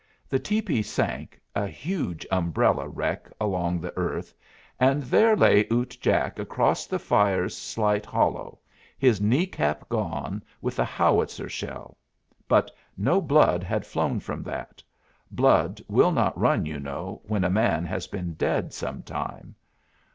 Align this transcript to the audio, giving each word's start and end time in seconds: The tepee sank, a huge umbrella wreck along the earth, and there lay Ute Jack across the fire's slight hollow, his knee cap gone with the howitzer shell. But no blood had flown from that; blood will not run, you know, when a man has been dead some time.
The 0.27 0.39
tepee 0.39 0.81
sank, 0.81 1.39
a 1.55 1.67
huge 1.67 2.25
umbrella 2.31 2.87
wreck 2.89 3.31
along 3.39 3.79
the 3.81 3.95
earth, 3.95 4.33
and 4.79 5.03
there 5.03 5.35
lay 5.37 5.67
Ute 5.69 5.95
Jack 6.01 6.39
across 6.39 6.87
the 6.87 6.97
fire's 6.97 7.55
slight 7.55 8.03
hollow, 8.07 8.57
his 8.97 9.21
knee 9.21 9.45
cap 9.45 9.87
gone 9.89 10.41
with 10.59 10.77
the 10.77 10.85
howitzer 10.85 11.49
shell. 11.49 11.99
But 12.47 12.71
no 12.97 13.21
blood 13.21 13.61
had 13.63 13.85
flown 13.85 14.19
from 14.19 14.41
that; 14.41 14.81
blood 15.29 15.83
will 15.87 16.11
not 16.11 16.35
run, 16.35 16.65
you 16.65 16.79
know, 16.79 17.21
when 17.27 17.43
a 17.43 17.49
man 17.51 17.85
has 17.85 18.07
been 18.07 18.33
dead 18.33 18.73
some 18.73 19.03
time. 19.03 19.53